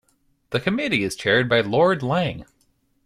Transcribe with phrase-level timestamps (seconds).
[0.49, 2.47] The committee is chaired by Lord Lang.